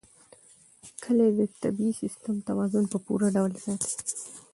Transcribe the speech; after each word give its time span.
کلي 1.03 1.27
د 1.37 1.39
طبعي 1.61 1.91
سیسټم 2.01 2.35
توازن 2.49 2.83
په 2.89 2.97
پوره 3.05 3.27
ډول 3.35 3.53
ساتي. 3.63 3.91